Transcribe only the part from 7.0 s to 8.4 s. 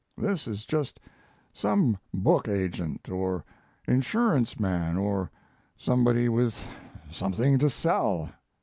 something to sell.